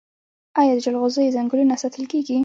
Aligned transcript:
آیا 0.59 0.73
د 0.75 0.79
جلغوزیو 0.85 1.35
ځنګلونه 1.35 1.75
ساتل 1.81 2.03
کیږي؟ 2.11 2.37